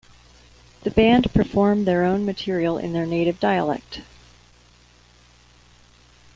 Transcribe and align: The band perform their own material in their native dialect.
The 0.81 0.89
band 0.89 1.31
perform 1.31 1.85
their 1.85 2.03
own 2.03 2.25
material 2.25 2.79
in 2.79 2.93
their 2.93 3.05
native 3.05 3.39
dialect. 3.39 4.01